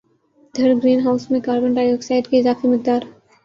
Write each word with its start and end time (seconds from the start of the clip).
دھر 0.55 0.69
green 0.75 0.99
house 1.05 1.29
میں 1.31 1.39
carbon 1.39 1.73
ڈائی 1.73 1.91
oxide 1.93 2.27
کی 2.27 2.39
اضافی 2.39 2.67
مقدار 2.67 3.01